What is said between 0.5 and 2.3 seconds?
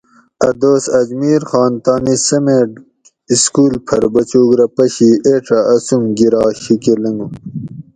دوس اجمیر خان تانی